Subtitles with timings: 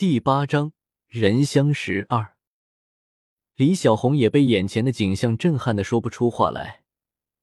[0.00, 0.72] 第八章
[1.08, 2.34] 人相识二。
[3.56, 6.84] 李小红也被眼前的景象震撼的说不出话来，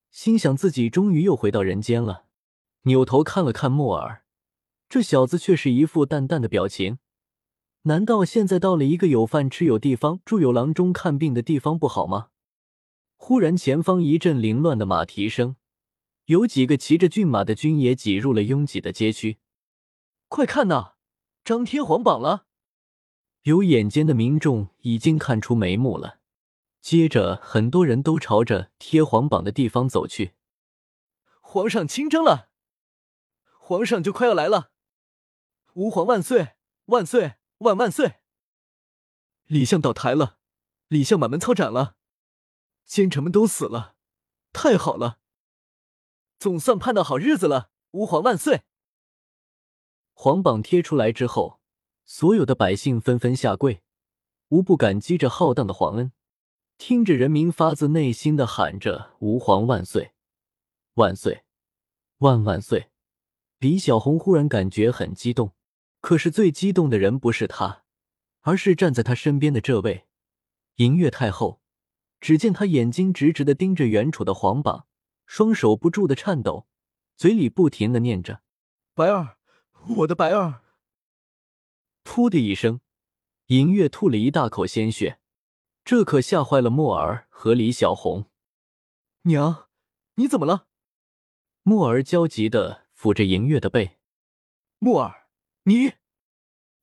[0.09, 2.25] 心想自己终于又回到人间了。
[2.85, 4.23] 扭头看了看莫尔，
[4.89, 6.97] 这小子却是一副淡淡的表情。
[7.83, 12.29] 难道现在到了一个有饭吃、有地方住、有郎中看病的地方不好吗？
[13.17, 15.57] 忽然，前方一阵凌乱的马蹄声，
[16.25, 19.37] 有几个骑着骏马的军爷挤入了拥挤的街区。
[20.27, 20.93] 快看呐，
[21.43, 22.46] 张贴皇榜了！
[23.47, 26.19] 有眼尖的民众已经看出眉目了，
[26.81, 30.33] 接着很多人都朝着贴皇榜的地方走去。
[31.39, 32.49] 皇上亲征了，
[33.57, 34.73] 皇上就快要来了！
[35.75, 36.55] 吾皇万岁
[36.87, 38.15] 万岁万万岁！
[39.45, 40.39] 李相倒台了，
[40.89, 41.95] 李相满门抄斩了，
[42.83, 43.95] 奸臣们都死了，
[44.51, 45.19] 太好了！
[46.37, 48.63] 总算盼到好日子了，吾皇万岁！
[50.11, 51.61] 皇榜贴出来之后。
[52.09, 53.81] 所有的百姓纷纷下跪，
[54.47, 56.13] 无不感激着浩荡的皇恩，
[56.77, 60.13] 听着人民发自内心的喊着“吾皇万岁，
[60.93, 61.43] 万岁，
[62.19, 62.89] 万万岁”。
[63.59, 65.53] 李小红忽然感觉很激动，
[65.99, 67.83] 可是最激动的人不是他，
[68.39, 70.05] 而是站在他身边的这位
[70.77, 71.59] 银月太后。
[72.21, 74.87] 只见她眼睛直直的盯着远处的皇榜，
[75.25, 76.67] 双手不住的颤抖，
[77.17, 78.41] 嘴里不停的念着
[78.95, 79.37] ：“白儿，
[79.97, 80.63] 我的白儿。”
[82.07, 82.79] 噗的一声，
[83.47, 85.19] 银月吐了一大口鲜血，
[85.83, 88.31] 这可吓坏了墨儿和李小红。
[89.23, 89.67] 娘，
[90.15, 90.67] 你怎么了？
[91.63, 93.97] 墨儿焦急的抚着银月的背。
[94.79, 95.27] 墨儿，
[95.63, 95.95] 你……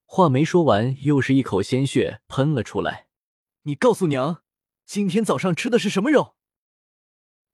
[0.05, 3.09] 话没说完，又是一口鲜血喷了出来。
[3.63, 4.43] 你告诉娘，
[4.85, 6.37] 今天早上吃的是什么肉？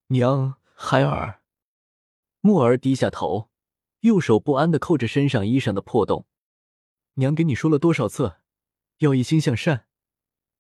[0.09, 1.43] 娘，孩儿。
[2.41, 3.49] 墨儿低下头，
[4.01, 6.27] 右手不安的扣着身上衣裳的破洞。
[7.15, 8.37] 娘给你说了多少次，
[8.99, 9.87] 要一心向善，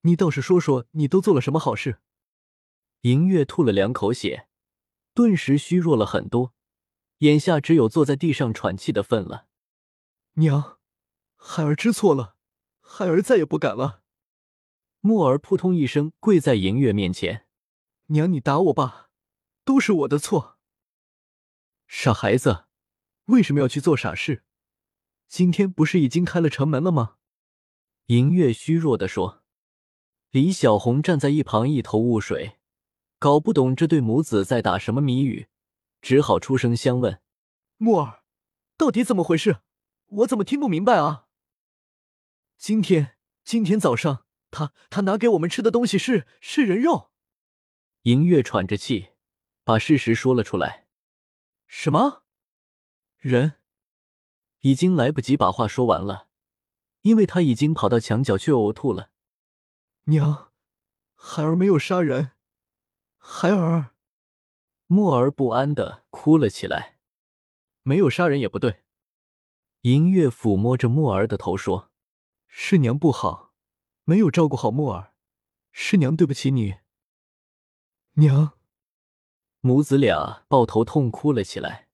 [0.03, 2.01] 你倒是说说，你都做了什么好事？
[3.03, 4.49] 银月吐了两口血，
[5.15, 6.53] 顿时虚弱了很多，
[7.19, 9.47] 眼下只有坐在地上喘气的份了。
[10.35, 10.79] 娘，
[11.37, 12.37] 孩儿知错了，
[12.81, 14.03] 孩儿再也不敢了。
[15.01, 17.47] 木儿扑通一声跪在银月面前
[18.09, 19.09] ：“娘，你打我吧，
[19.65, 20.59] 都是我的错。
[21.87, 22.67] 傻孩子，
[23.27, 24.45] 为什么要去做傻事？”
[25.31, 27.15] 今天不是已经开了城门了吗？
[28.07, 29.45] 银月虚弱的说。
[30.31, 32.59] 李小红站在一旁一头雾水，
[33.21, 35.47] 搞不懂这对母子在打什么谜语，
[36.03, 37.23] 只好出声相问
[37.79, 38.25] ：“木儿，
[38.77, 39.59] 到底怎么回事？
[40.07, 41.29] 我怎么听不明白啊？”
[42.59, 47.13] 今天，今天早上，他他拿给我们吃的东西是是人肉。
[48.03, 49.11] 银月喘着气，
[49.63, 50.89] 把事实说了出来。
[51.69, 52.25] 什么？
[53.19, 53.60] 人？
[54.61, 56.29] 已经来不及把话说完了，
[57.03, 59.11] 因为他已经跑到墙角去呕吐了。
[60.05, 60.53] 娘，
[61.15, 62.33] 孩儿没有杀人，
[63.17, 63.95] 孩儿。
[64.87, 66.99] 默儿不安的哭了起来。
[67.83, 68.83] 没有杀人也不对。
[69.83, 71.91] 银月抚摸着默儿的头说
[72.49, 73.55] ：“是娘不好，
[74.05, 75.15] 没有照顾好默儿，
[75.71, 76.81] 是娘对不起你。”
[78.15, 78.59] 娘，
[79.61, 81.90] 母子俩抱头痛哭了起来。